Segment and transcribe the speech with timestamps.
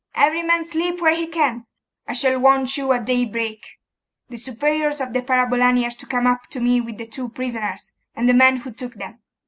[0.15, 1.67] 'Every man sleep where he can.
[2.07, 3.63] I shall want you at daybreak.
[4.29, 7.91] The superiors of the parabolani are to come up to me with the two prisoners,
[8.15, 9.19] and the men who took them.